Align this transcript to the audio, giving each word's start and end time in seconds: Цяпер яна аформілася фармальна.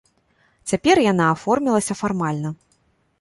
Цяпер 0.71 0.95
яна 1.11 1.27
аформілася 1.33 1.93
фармальна. 2.01 2.49